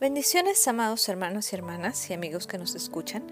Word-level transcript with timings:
Bendiciones, 0.00 0.66
amados 0.66 1.08
hermanos 1.08 1.52
y 1.52 1.56
hermanas 1.56 2.10
y 2.10 2.14
amigos 2.14 2.48
que 2.48 2.58
nos 2.58 2.74
escuchan. 2.74 3.22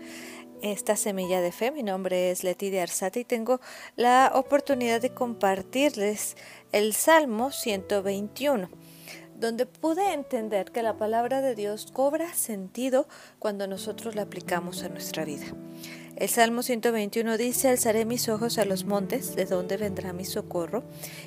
Esta 0.62 0.94
semilla 0.94 1.40
de 1.40 1.50
fe, 1.50 1.72
mi 1.72 1.82
nombre 1.82 2.30
es 2.30 2.44
Leti 2.44 2.70
de 2.70 2.80
Arzate 2.80 3.18
y 3.18 3.24
tengo 3.24 3.60
la 3.96 4.30
oportunidad 4.32 5.00
de 5.00 5.12
compartirles 5.12 6.36
el 6.70 6.94
Salmo 6.94 7.50
121, 7.50 8.70
donde 9.34 9.66
pude 9.66 10.12
entender 10.12 10.70
que 10.70 10.84
la 10.84 10.96
palabra 10.96 11.42
de 11.42 11.56
Dios 11.56 11.88
cobra 11.92 12.32
sentido 12.32 13.08
cuando 13.40 13.66
nosotros 13.66 14.14
la 14.14 14.22
aplicamos 14.22 14.84
a 14.84 14.88
nuestra 14.88 15.24
vida. 15.24 15.46
El 16.16 16.28
Salmo 16.28 16.62
121 16.62 17.38
dice, 17.38 17.68
alzaré 17.68 18.04
mis 18.04 18.28
ojos 18.28 18.58
a 18.58 18.64
los 18.64 18.84
montes, 18.84 19.34
¿de 19.34 19.46
dónde 19.46 19.76
vendrá 19.76 20.12
mi 20.12 20.24
socorro? 20.24 20.84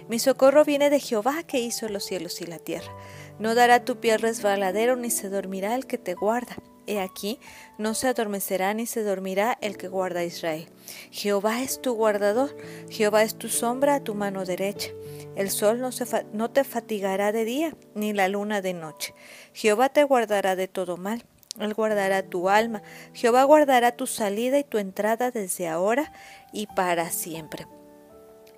Mi 0.08 0.20
socorro 0.20 0.64
viene 0.64 0.90
de 0.90 1.00
Jehová 1.00 1.44
que 1.44 1.60
hizo 1.60 1.90
los 1.90 2.06
cielos 2.06 2.40
y 2.42 2.46
la 2.46 2.60
tierra. 2.60 2.92
No 3.40 3.56
dará 3.56 3.84
tu 3.84 4.00
pie 4.00 4.18
resbaladero, 4.18 4.96
ni 4.96 5.10
se 5.10 5.30
dormirá 5.30 5.76
el 5.76 5.88
que 5.88 5.98
te 5.98 6.14
guarda. 6.14 6.56
He 6.88 7.02
aquí, 7.02 7.40
no 7.80 7.95
se 7.95 8.08
adormecerá 8.08 8.76
ni 8.76 8.86
se 8.86 9.02
dormirá 9.02 9.58
el 9.59 9.76
que 9.76 9.88
guarda 9.88 10.20
a 10.20 10.26
Israel. 10.26 10.70
Jehová 11.09 11.64
es 11.64 11.81
tu 11.81 11.94
guardador, 11.94 12.56
Jehová 12.90 13.23
es 13.23 13.36
tu 13.36 13.50
sombra 13.50 13.95
a 13.95 14.04
tu 14.04 14.14
mano 14.14 14.45
derecha. 14.45 14.92
El 15.36 15.50
sol 15.50 15.81
no, 15.81 16.52
te 16.52 16.64
fatigará 16.64 17.31
de 17.31 17.44
día, 17.44 17.76
ni 17.95 18.14
la 18.14 18.28
luna 18.28 18.62
de 18.62 18.73
noche. 18.73 19.16
Jehová 19.52 19.90
te 19.90 20.04
guardará 20.04 20.56
de 20.56 20.67
todo 20.67 20.95
mal 20.95 21.26
él 21.59 21.73
guardará 21.73 22.23
tu 22.23 22.50
alma. 22.50 22.82
Jehová 23.14 23.44
guardará 23.44 23.95
tu 23.95 24.08
salida 24.08 24.59
y 24.59 24.64
tu 24.64 24.77
entrada 24.77 25.32
desde 25.32 25.68
ahora 25.68 26.12
y 26.52 26.68
para 26.68 27.09
siempre. 27.09 27.68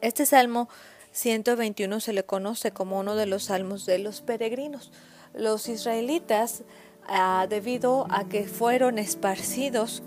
Este 0.01 0.25
Salmo 0.25 0.69
121 1.11 1.99
se 1.99 2.13
le 2.13 2.23
conoce 2.23 2.71
como 2.71 2.99
uno 2.99 3.15
de 3.15 3.25
los 3.25 3.45
salmos 3.45 3.85
de 3.85 3.99
los 3.99 4.21
peregrinos. 4.21 4.91
Los 5.33 5.67
israelitas, 5.67 6.63
ah, 7.07 7.47
debido 7.49 8.07
a 8.09 8.27
que 8.27 8.45
fueron 8.45 8.99
esparcidos 8.99 10.03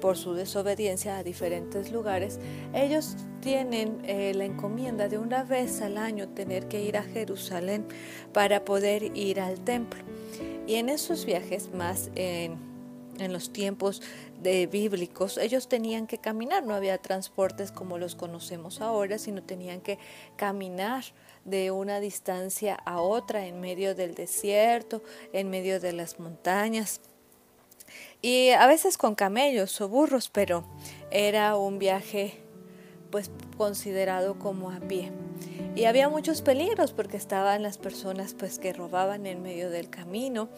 por 0.00 0.16
su 0.16 0.34
desobediencia 0.34 1.18
a 1.18 1.22
diferentes 1.22 1.92
lugares, 1.92 2.38
ellos 2.72 3.16
tienen 3.40 4.00
eh, 4.04 4.32
la 4.34 4.44
encomienda 4.44 5.08
de 5.08 5.18
una 5.18 5.44
vez 5.44 5.82
al 5.82 5.98
año 5.98 6.28
tener 6.28 6.68
que 6.68 6.82
ir 6.82 6.96
a 6.96 7.02
Jerusalén 7.02 7.86
para 8.32 8.64
poder 8.64 9.16
ir 9.16 9.40
al 9.40 9.60
templo. 9.60 10.02
Y 10.66 10.76
en 10.76 10.88
esos 10.88 11.24
viajes, 11.24 11.72
más 11.74 12.10
en, 12.14 12.72
los 13.28 13.52
tiempos 13.52 14.02
de 14.42 14.66
bíblicos, 14.66 15.38
ellos 15.38 15.68
tenían 15.68 16.06
que 16.06 16.18
caminar, 16.18 16.64
no 16.64 16.74
había 16.74 16.98
transportes 16.98 17.70
como 17.70 17.96
los 17.96 18.16
conocemos 18.16 18.80
ahora, 18.80 19.18
sino 19.18 19.42
tenían 19.42 19.80
que 19.80 19.98
caminar 20.36 21.04
de 21.44 21.70
una 21.70 22.00
distancia 22.00 22.74
a 22.74 23.00
otra 23.00 23.46
en 23.46 23.60
medio 23.60 23.94
del 23.94 24.14
desierto, 24.14 25.02
en 25.32 25.48
medio 25.48 25.78
de 25.78 25.92
las 25.92 26.18
montañas. 26.18 27.00
Y 28.20 28.50
a 28.50 28.66
veces 28.66 28.96
con 28.96 29.14
camellos 29.14 29.80
o 29.80 29.88
burros, 29.88 30.28
pero 30.28 30.64
era 31.10 31.56
un 31.56 31.78
viaje 31.78 32.40
pues 33.10 33.30
considerado 33.56 34.38
como 34.38 34.70
a 34.70 34.80
pie. 34.80 35.12
Y 35.76 35.86
había 35.86 36.08
muchos 36.08 36.40
peligros 36.40 36.92
porque 36.92 37.16
estaban 37.16 37.62
las 37.62 37.78
personas 37.78 38.34
pues 38.34 38.58
que 38.58 38.72
robaban 38.72 39.26
en 39.26 39.42
medio 39.42 39.70
del 39.70 39.90
camino. 39.90 40.48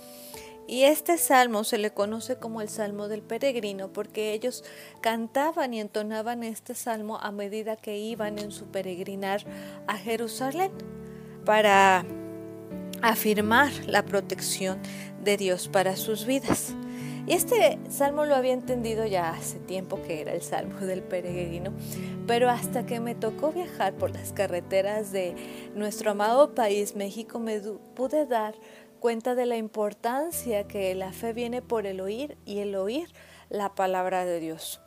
Y 0.68 0.82
este 0.82 1.16
salmo 1.16 1.64
se 1.64 1.78
le 1.78 1.92
conoce 1.92 2.36
como 2.36 2.60
el 2.60 2.68
salmo 2.68 3.08
del 3.08 3.22
peregrino 3.22 3.92
porque 3.92 4.32
ellos 4.32 4.64
cantaban 5.00 5.72
y 5.72 5.80
entonaban 5.80 6.42
este 6.42 6.74
salmo 6.74 7.18
a 7.18 7.30
medida 7.30 7.76
que 7.76 7.98
iban 7.98 8.38
en 8.38 8.50
su 8.50 8.66
peregrinar 8.66 9.44
a 9.86 9.96
Jerusalén 9.96 10.72
para 11.44 12.04
afirmar 13.00 13.70
la 13.86 14.04
protección 14.04 14.80
de 15.22 15.36
Dios 15.36 15.68
para 15.68 15.96
sus 15.96 16.26
vidas. 16.26 16.74
Y 17.26 17.32
este 17.32 17.78
salmo 17.90 18.24
lo 18.24 18.36
había 18.36 18.52
entendido 18.52 19.04
ya 19.04 19.30
hace 19.30 19.58
tiempo 19.58 20.00
que 20.00 20.20
era 20.20 20.32
el 20.32 20.42
salmo 20.42 20.78
del 20.78 21.02
peregrino, 21.02 21.72
pero 22.28 22.48
hasta 22.48 22.86
que 22.86 23.00
me 23.00 23.16
tocó 23.16 23.50
viajar 23.50 23.94
por 23.94 24.12
las 24.12 24.32
carreteras 24.32 25.10
de 25.10 25.34
nuestro 25.74 26.12
amado 26.12 26.54
país, 26.54 26.94
México, 26.94 27.40
me 27.40 27.60
pude 27.60 28.26
dar 28.26 28.54
cuenta 29.00 29.34
de 29.34 29.46
la 29.46 29.56
importancia 29.56 30.68
que 30.68 30.94
la 30.94 31.12
fe 31.12 31.32
viene 31.32 31.62
por 31.62 31.86
el 31.86 32.00
oír 32.00 32.38
y 32.44 32.58
el 32.58 32.76
oír 32.76 33.12
la 33.48 33.74
palabra 33.74 34.24
de 34.24 34.38
Dios. 34.38 34.80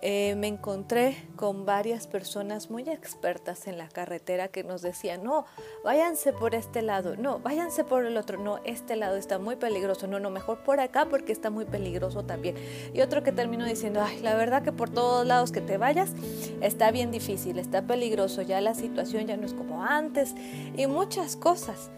Eh, 0.00 0.36
me 0.36 0.46
encontré 0.46 1.16
con 1.34 1.66
varias 1.66 2.06
personas 2.06 2.70
muy 2.70 2.88
expertas 2.88 3.66
en 3.66 3.78
la 3.78 3.88
carretera 3.88 4.46
que 4.46 4.62
nos 4.62 4.80
decían, 4.80 5.24
no, 5.24 5.44
váyanse 5.82 6.32
por 6.32 6.54
este 6.54 6.82
lado, 6.82 7.16
no, 7.16 7.40
váyanse 7.40 7.82
por 7.82 8.06
el 8.06 8.16
otro, 8.16 8.38
no, 8.38 8.60
este 8.64 8.94
lado 8.94 9.16
está 9.16 9.40
muy 9.40 9.56
peligroso, 9.56 10.06
no, 10.06 10.20
no, 10.20 10.30
mejor 10.30 10.62
por 10.62 10.78
acá 10.78 11.06
porque 11.06 11.32
está 11.32 11.50
muy 11.50 11.64
peligroso 11.64 12.24
también. 12.24 12.54
Y 12.94 13.00
otro 13.00 13.24
que 13.24 13.32
terminó 13.32 13.64
diciendo, 13.64 14.00
ay, 14.00 14.20
la 14.20 14.36
verdad 14.36 14.62
que 14.62 14.70
por 14.70 14.88
todos 14.88 15.26
lados 15.26 15.50
que 15.50 15.60
te 15.60 15.78
vayas 15.78 16.12
está 16.60 16.92
bien 16.92 17.10
difícil, 17.10 17.58
está 17.58 17.82
peligroso, 17.82 18.42
ya 18.42 18.60
la 18.60 18.74
situación 18.74 19.26
ya 19.26 19.36
no 19.36 19.46
es 19.46 19.54
como 19.54 19.82
antes 19.82 20.34
y 20.76 20.86
muchas 20.86 21.34
cosas. 21.34 21.90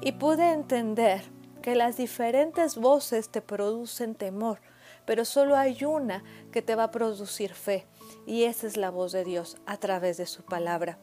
Y 0.00 0.12
pude 0.12 0.50
entender 0.50 1.22
que 1.60 1.74
las 1.74 1.98
diferentes 1.98 2.76
voces 2.76 3.28
te 3.28 3.42
producen 3.42 4.14
temor 4.14 4.60
pero 5.04 5.24
solo 5.24 5.56
hay 5.56 5.84
una 5.84 6.24
que 6.52 6.62
te 6.62 6.74
va 6.74 6.84
a 6.84 6.90
producir 6.90 7.54
fe 7.54 7.86
y 8.26 8.44
esa 8.44 8.66
es 8.66 8.76
la 8.76 8.90
voz 8.90 9.12
de 9.12 9.24
Dios 9.24 9.56
a 9.66 9.76
través 9.76 10.16
de 10.16 10.26
su 10.26 10.42
palabra. 10.42 10.98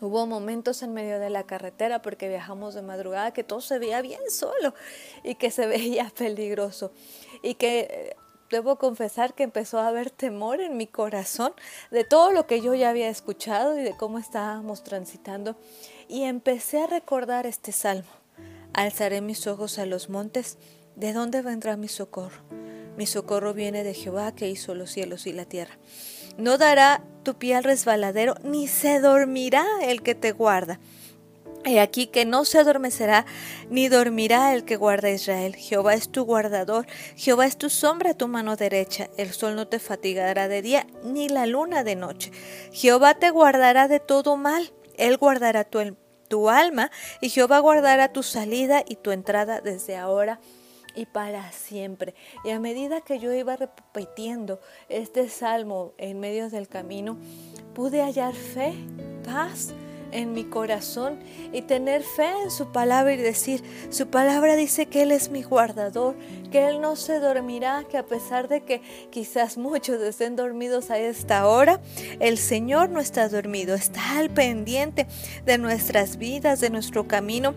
Hubo 0.00 0.26
momentos 0.26 0.82
en 0.82 0.94
medio 0.94 1.20
de 1.20 1.30
la 1.30 1.44
carretera 1.44 2.02
porque 2.02 2.28
viajamos 2.28 2.74
de 2.74 2.82
madrugada 2.82 3.32
que 3.32 3.44
todo 3.44 3.60
se 3.60 3.78
veía 3.78 4.02
bien 4.02 4.30
solo 4.30 4.74
y 5.22 5.36
que 5.36 5.50
se 5.50 5.66
veía 5.68 6.10
peligroso 6.16 6.92
y 7.42 7.54
que 7.54 7.80
eh, 7.80 8.16
debo 8.50 8.76
confesar 8.76 9.34
que 9.34 9.44
empezó 9.44 9.78
a 9.78 9.86
haber 9.86 10.10
temor 10.10 10.60
en 10.60 10.76
mi 10.76 10.86
corazón 10.86 11.52
de 11.90 12.04
todo 12.04 12.32
lo 12.32 12.46
que 12.46 12.60
yo 12.60 12.74
ya 12.74 12.90
había 12.90 13.08
escuchado 13.08 13.78
y 13.78 13.82
de 13.82 13.96
cómo 13.96 14.18
estábamos 14.18 14.82
transitando 14.82 15.56
y 16.08 16.24
empecé 16.24 16.82
a 16.82 16.88
recordar 16.88 17.46
este 17.46 17.72
salmo. 17.72 18.10
Alzaré 18.74 19.20
mis 19.20 19.46
ojos 19.46 19.78
a 19.78 19.86
los 19.86 20.08
montes, 20.08 20.58
¿de 20.96 21.12
dónde 21.12 21.42
vendrá 21.42 21.76
mi 21.76 21.88
socorro? 21.88 22.61
Mi 22.96 23.06
socorro 23.06 23.54
viene 23.54 23.84
de 23.84 23.94
Jehová 23.94 24.34
que 24.34 24.50
hizo 24.50 24.74
los 24.74 24.90
cielos 24.90 25.26
y 25.26 25.32
la 25.32 25.44
tierra. 25.44 25.78
No 26.36 26.58
dará 26.58 27.02
tu 27.22 27.34
pie 27.34 27.54
al 27.54 27.64
resbaladero, 27.64 28.34
ni 28.42 28.68
se 28.68 29.00
dormirá 29.00 29.64
el 29.82 30.02
que 30.02 30.14
te 30.14 30.32
guarda. 30.32 30.78
He 31.64 31.78
aquí 31.78 32.08
que 32.08 32.24
no 32.24 32.44
se 32.44 32.58
adormecerá, 32.58 33.24
ni 33.70 33.88
dormirá 33.88 34.52
el 34.52 34.64
que 34.64 34.76
guarda 34.76 35.08
a 35.08 35.12
Israel. 35.12 35.54
Jehová 35.54 35.94
es 35.94 36.10
tu 36.10 36.24
guardador, 36.24 36.86
Jehová 37.16 37.46
es 37.46 37.56
tu 37.56 37.70
sombra 37.70 38.10
a 38.10 38.14
tu 38.14 38.26
mano 38.28 38.56
derecha. 38.56 39.08
El 39.16 39.32
sol 39.32 39.54
no 39.54 39.68
te 39.68 39.78
fatigará 39.78 40.48
de 40.48 40.60
día, 40.60 40.86
ni 41.04 41.28
la 41.28 41.46
luna 41.46 41.84
de 41.84 41.94
noche. 41.94 42.32
Jehová 42.72 43.14
te 43.14 43.30
guardará 43.30 43.86
de 43.86 44.00
todo 44.00 44.36
mal. 44.36 44.72
Él 44.98 45.16
guardará 45.18 45.64
tu, 45.64 45.96
tu 46.28 46.50
alma, 46.50 46.90
y 47.20 47.30
Jehová 47.30 47.60
guardará 47.60 48.12
tu 48.12 48.22
salida 48.22 48.82
y 48.86 48.96
tu 48.96 49.12
entrada 49.12 49.60
desde 49.60 49.96
ahora 49.96 50.40
y 50.94 51.06
para 51.06 51.50
siempre. 51.52 52.14
Y 52.44 52.50
a 52.50 52.60
medida 52.60 53.00
que 53.00 53.18
yo 53.18 53.32
iba 53.32 53.56
repitiendo 53.56 54.60
este 54.88 55.28
salmo 55.28 55.92
en 55.98 56.20
medio 56.20 56.50
del 56.50 56.68
camino, 56.68 57.18
pude 57.74 58.02
hallar 58.02 58.34
fe, 58.34 58.74
paz 59.24 59.74
en 60.12 60.32
mi 60.32 60.44
corazón 60.44 61.18
y 61.52 61.62
tener 61.62 62.02
fe 62.02 62.30
en 62.44 62.50
su 62.50 62.70
palabra 62.70 63.14
y 63.14 63.16
decir, 63.16 63.62
su 63.90 64.08
palabra 64.08 64.54
dice 64.56 64.86
que 64.86 65.02
Él 65.02 65.10
es 65.10 65.30
mi 65.30 65.42
guardador, 65.42 66.14
que 66.50 66.66
Él 66.66 66.80
no 66.80 66.96
se 66.96 67.18
dormirá, 67.18 67.84
que 67.90 67.98
a 67.98 68.06
pesar 68.06 68.46
de 68.48 68.62
que 68.62 68.82
quizás 69.10 69.56
muchos 69.56 70.00
estén 70.02 70.36
dormidos 70.36 70.90
a 70.90 70.98
esta 70.98 71.48
hora, 71.48 71.80
el 72.20 72.38
Señor 72.38 72.90
no 72.90 73.00
está 73.00 73.28
dormido, 73.28 73.74
está 73.74 74.18
al 74.18 74.30
pendiente 74.30 75.06
de 75.44 75.58
nuestras 75.58 76.18
vidas, 76.18 76.60
de 76.60 76.70
nuestro 76.70 77.08
camino 77.08 77.54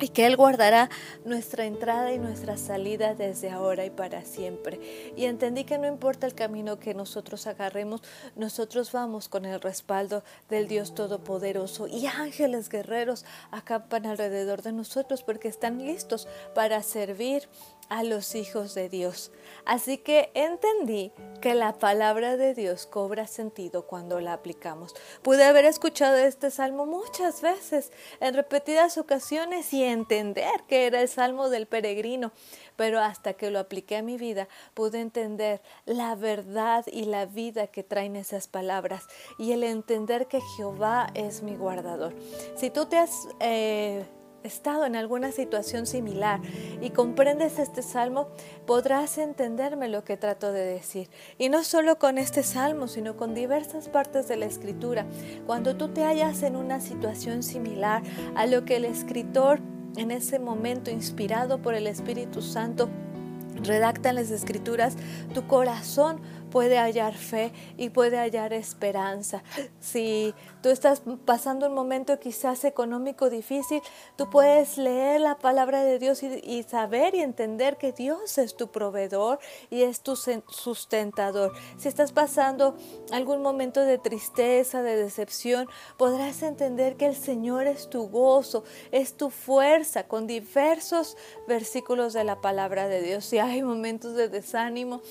y 0.00 0.08
que 0.08 0.26
Él 0.26 0.36
guardará 0.36 0.90
nuestra 1.24 1.64
entrada 1.64 2.12
y 2.12 2.18
nuestra 2.18 2.56
salida 2.56 3.14
desde 3.14 3.50
ahora 3.50 3.84
y 3.84 3.90
para 3.90 4.24
siempre. 4.24 5.12
Y 5.16 5.26
entendí 5.26 5.64
que 5.64 5.78
no 5.78 5.86
importa 5.86 6.26
el 6.26 6.34
camino 6.34 6.78
que 6.78 6.94
nosotros 6.94 7.46
agarremos, 7.46 8.02
nosotros 8.36 8.92
vamos 8.92 9.28
con 9.28 9.44
el 9.44 9.60
respaldo 9.60 10.24
del 10.48 10.68
Dios 10.68 10.94
Todopoderoso 10.94 11.86
y 11.86 12.06
ángeles 12.06 12.68
guerreros 12.68 13.24
acampan 13.50 14.06
alrededor 14.06 14.62
de 14.62 14.72
nosotros 14.72 15.22
porque 15.22 15.48
están 15.48 15.84
listos 15.84 16.28
para 16.54 16.82
servir 16.82 17.48
a 17.90 18.04
los 18.04 18.36
hijos 18.36 18.74
de 18.74 18.88
Dios. 18.88 19.32
Así 19.66 19.98
que 19.98 20.30
entendí 20.34 21.12
que 21.42 21.54
la 21.54 21.78
palabra 21.78 22.36
de 22.36 22.54
Dios 22.54 22.86
cobra 22.86 23.26
sentido 23.26 23.86
cuando 23.86 24.20
la 24.20 24.32
aplicamos. 24.32 24.94
Pude 25.22 25.44
haber 25.44 25.64
escuchado 25.64 26.16
este 26.16 26.50
salmo 26.52 26.86
muchas 26.86 27.42
veces, 27.42 27.90
en 28.20 28.34
repetidas 28.34 28.96
ocasiones, 28.96 29.72
y 29.72 29.82
entender 29.92 30.62
que 30.68 30.86
era 30.86 31.00
el 31.00 31.08
salmo 31.08 31.48
del 31.48 31.66
peregrino, 31.66 32.32
pero 32.76 33.00
hasta 33.00 33.34
que 33.34 33.50
lo 33.50 33.58
apliqué 33.58 33.96
a 33.96 34.02
mi 34.02 34.16
vida 34.16 34.48
pude 34.74 35.00
entender 35.00 35.60
la 35.84 36.14
verdad 36.14 36.84
y 36.90 37.04
la 37.04 37.26
vida 37.26 37.66
que 37.66 37.82
traen 37.82 38.16
esas 38.16 38.48
palabras 38.48 39.06
y 39.38 39.52
el 39.52 39.64
entender 39.64 40.26
que 40.26 40.40
Jehová 40.56 41.08
es 41.14 41.42
mi 41.42 41.56
guardador. 41.56 42.14
Si 42.56 42.70
tú 42.70 42.86
te 42.86 42.96
has... 42.96 43.28
Eh, 43.40 44.04
estado 44.42 44.86
en 44.86 44.96
alguna 44.96 45.32
situación 45.32 45.86
similar 45.86 46.40
y 46.80 46.90
comprendes 46.90 47.58
este 47.58 47.82
salmo, 47.82 48.28
podrás 48.66 49.18
entenderme 49.18 49.88
lo 49.88 50.04
que 50.04 50.16
trato 50.16 50.52
de 50.52 50.64
decir. 50.64 51.08
Y 51.38 51.48
no 51.48 51.64
solo 51.64 51.98
con 51.98 52.18
este 52.18 52.42
salmo, 52.42 52.88
sino 52.88 53.16
con 53.16 53.34
diversas 53.34 53.88
partes 53.88 54.28
de 54.28 54.36
la 54.36 54.46
escritura. 54.46 55.06
Cuando 55.46 55.76
tú 55.76 55.88
te 55.88 56.04
hallas 56.04 56.42
en 56.42 56.56
una 56.56 56.80
situación 56.80 57.42
similar 57.42 58.02
a 58.34 58.46
lo 58.46 58.64
que 58.64 58.76
el 58.76 58.84
escritor 58.84 59.60
en 59.96 60.10
ese 60.10 60.38
momento, 60.38 60.90
inspirado 60.90 61.60
por 61.60 61.74
el 61.74 61.86
Espíritu 61.86 62.42
Santo, 62.42 62.88
redacta 63.62 64.10
en 64.10 64.16
las 64.16 64.30
escrituras, 64.30 64.96
tu 65.34 65.46
corazón 65.46 66.20
puede 66.50 66.78
hallar 66.78 67.14
fe 67.14 67.52
y 67.76 67.90
puede 67.90 68.18
hallar 68.18 68.52
esperanza. 68.52 69.42
Si 69.80 70.34
tú 70.62 70.68
estás 70.68 71.02
pasando 71.24 71.68
un 71.68 71.74
momento 71.74 72.18
quizás 72.18 72.64
económico 72.64 73.30
difícil, 73.30 73.80
tú 74.16 74.28
puedes 74.30 74.76
leer 74.76 75.20
la 75.20 75.38
palabra 75.38 75.82
de 75.82 75.98
Dios 75.98 76.22
y, 76.22 76.62
saber 76.64 77.14
y 77.14 77.20
entender 77.20 77.78
que 77.78 77.92
Dios 77.92 78.38
es 78.38 78.56
tu 78.56 78.68
proveedor 78.68 79.38
y 79.70 79.82
es 79.82 80.00
tu 80.00 80.16
sustentador. 80.16 81.52
Si 81.78 81.88
estás 81.88 82.12
pasando 82.12 82.76
algún 83.12 83.42
momento 83.42 83.80
de 83.80 83.98
tristeza, 83.98 84.82
de 84.82 84.96
decepción, 84.96 85.66
podrás 85.96 86.42
entender 86.42 86.96
que 86.96 87.06
el 87.06 87.16
Señor 87.16 87.66
es 87.66 87.88
tu 87.88 88.08
gozo, 88.08 88.64
es 88.90 89.16
tu 89.16 89.30
fuerza, 89.30 90.08
con 90.08 90.26
diversos 90.26 91.16
versículos 91.46 92.12
de 92.12 92.24
la 92.24 92.40
palabra 92.40 92.88
de 92.88 93.02
Dios. 93.02 93.24
Si 93.24 93.38
hay 93.38 93.62
momentos 93.62 94.14
de 94.14 94.28
desánimo, 94.28 95.02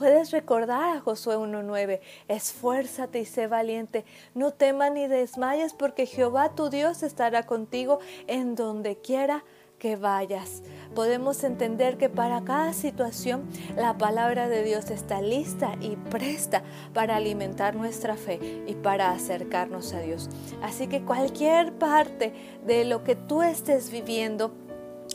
Puedes 0.00 0.30
recordar 0.30 0.96
a 0.96 1.00
Josué 1.00 1.36
1.9, 1.36 2.00
esfuérzate 2.26 3.20
y 3.20 3.26
sé 3.26 3.48
valiente, 3.48 4.06
no 4.34 4.50
temas 4.50 4.90
ni 4.92 5.06
desmayes 5.06 5.74
porque 5.74 6.06
Jehová 6.06 6.54
tu 6.54 6.70
Dios 6.70 7.02
estará 7.02 7.44
contigo 7.44 7.98
en 8.26 8.54
donde 8.54 8.96
quiera 8.96 9.44
que 9.78 9.96
vayas. 9.96 10.62
Podemos 10.94 11.44
entender 11.44 11.98
que 11.98 12.08
para 12.08 12.42
cada 12.44 12.72
situación 12.72 13.46
la 13.76 13.98
palabra 13.98 14.48
de 14.48 14.64
Dios 14.64 14.90
está 14.90 15.20
lista 15.20 15.74
y 15.82 15.96
presta 15.96 16.62
para 16.94 17.16
alimentar 17.16 17.76
nuestra 17.76 18.16
fe 18.16 18.64
y 18.66 18.76
para 18.76 19.10
acercarnos 19.10 19.92
a 19.92 20.00
Dios. 20.00 20.30
Así 20.62 20.86
que 20.86 21.02
cualquier 21.02 21.74
parte 21.74 22.32
de 22.64 22.86
lo 22.86 23.04
que 23.04 23.16
tú 23.16 23.42
estés 23.42 23.90
viviendo, 23.90 24.50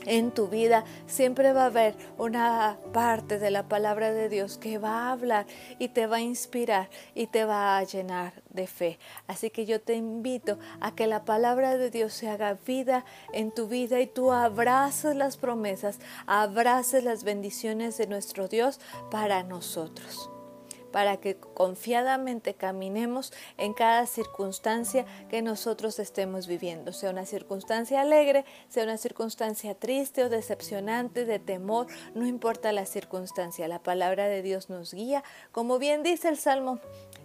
en 0.06 0.32
tu 0.32 0.48
vida 0.48 0.84
siempre 1.08 1.54
va 1.54 1.64
a 1.64 1.68
haber 1.68 1.96
una 2.18 2.78
parte 2.94 3.40
de 3.40 3.52
la 3.52 3.68
palabra 3.68 4.12
de 4.12 4.30
Dios 4.30 4.58
que 4.58 4.78
va 4.78 5.08
a 5.08 5.12
hablar 5.12 5.46
y 5.80 5.90
te 5.90 6.08
va 6.08 6.18
a 6.18 6.22
inspirar 6.22 6.90
y 7.14 7.28
te 7.28 7.46
va 7.46 7.78
a 7.78 7.84
llenar 7.84 8.34
de 8.50 8.68
fe. 8.68 9.00
Así 9.28 9.50
que 9.50 9.66
yo 9.66 9.82
te 9.82 9.96
invito 9.96 10.58
a 10.80 10.94
que 10.94 11.08
la 11.08 11.26
palabra 11.26 11.78
de 11.78 11.90
Dios 11.90 12.14
se 12.14 12.30
haga 12.30 12.58
vida 12.66 13.06
en 13.34 13.52
tu 13.52 13.68
vida 13.68 14.00
y 14.00 14.08
tú 14.08 14.32
abraces 14.32 15.16
las 15.16 15.38
promesas, 15.38 16.00
abraces 16.28 17.04
las 17.04 17.24
bendiciones 17.24 17.98
de 17.98 18.08
nuestro 18.08 18.48
Dios 18.48 18.80
para 19.10 19.44
nosotros 19.44 20.30
para 20.96 21.18
que 21.18 21.36
confiadamente 21.36 22.54
caminemos 22.54 23.34
en 23.58 23.74
cada 23.74 24.06
circunstancia 24.06 25.06
que 25.28 25.42
nosotros 25.42 26.00
estemos 26.00 26.48
viviendo, 26.48 26.94
sea 26.94 27.10
una 27.10 27.26
circunstancia 27.26 28.00
alegre, 28.00 28.46
sea 28.70 28.86
una 28.86 28.96
circunstancia 28.96 29.76
triste 29.76 30.24
o 30.24 30.30
decepcionante, 30.30 31.26
de 31.26 31.38
temor, 31.38 31.88
no 32.14 32.26
importa 32.26 32.72
la 32.72 32.86
circunstancia, 32.86 33.68
la 33.68 33.84
palabra 33.84 34.30
de 34.30 34.42
Dios 34.42 34.70
nos 34.70 34.94
guía, 34.94 35.22
como 35.52 35.80
bien 35.80 36.02
dice 36.02 36.30
el 36.30 36.38
Salmo 36.38 36.80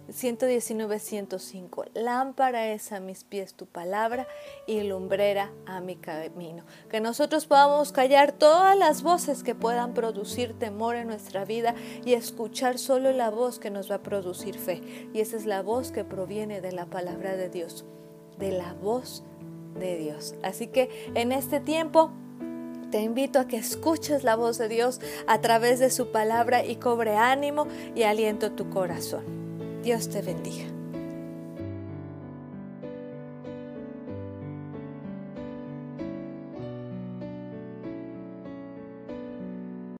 119, 0.09 0.99
105. 0.99 1.85
Lámpara 1.93 2.67
es 2.67 2.91
a 2.91 2.99
mis 2.99 3.23
pies 3.23 3.53
tu 3.53 3.65
palabra 3.65 4.27
y 4.67 4.81
lumbrera 4.81 5.51
a 5.65 5.79
mi 5.79 5.95
camino. 5.95 6.63
Que 6.89 6.99
nosotros 6.99 7.45
podamos 7.45 7.91
callar 7.91 8.31
todas 8.31 8.77
las 8.77 9.03
voces 9.03 9.43
que 9.43 9.55
puedan 9.55 9.93
producir 9.93 10.57
temor 10.57 10.95
en 10.95 11.07
nuestra 11.07 11.45
vida 11.45 11.75
y 12.05 12.13
escuchar 12.13 12.77
solo 12.77 13.11
la 13.11 13.29
voz 13.29 13.59
que 13.59 13.69
nos 13.69 13.89
va 13.89 13.95
a 13.95 14.03
producir 14.03 14.57
fe. 14.57 14.81
Y 15.13 15.21
esa 15.21 15.37
es 15.37 15.45
la 15.45 15.61
voz 15.61 15.91
que 15.91 16.03
proviene 16.03 16.61
de 16.61 16.71
la 16.71 16.85
palabra 16.85 17.35
de 17.35 17.49
Dios, 17.49 17.85
de 18.37 18.51
la 18.51 18.73
voz 18.73 19.23
de 19.79 19.97
Dios. 19.97 20.35
Así 20.43 20.67
que 20.67 20.89
en 21.15 21.31
este 21.31 21.59
tiempo 21.59 22.11
te 22.91 23.01
invito 23.01 23.39
a 23.39 23.47
que 23.47 23.57
escuches 23.57 24.23
la 24.23 24.35
voz 24.35 24.57
de 24.57 24.67
Dios 24.67 24.99
a 25.25 25.39
través 25.39 25.79
de 25.79 25.89
su 25.89 26.11
palabra 26.11 26.65
y 26.65 26.75
cobre 26.75 27.15
ánimo 27.15 27.67
y 27.95 28.03
aliento 28.03 28.51
tu 28.51 28.69
corazón. 28.69 29.40
Dios 29.83 30.09
te 30.09 30.21
bendiga. 30.21 30.80